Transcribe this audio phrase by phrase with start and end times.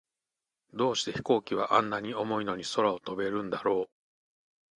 [0.73, 3.89] どうして飛行機は、あんなに重いのに空を飛べるんだろう。